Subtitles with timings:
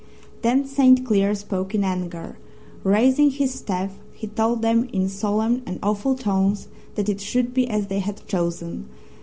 [0.41, 1.05] Then St.
[1.05, 2.39] Cleer spoke in anger.
[2.83, 7.69] Raising his staff he told them in solemn and awful tones that it should be
[7.69, 8.89] as they had chosen.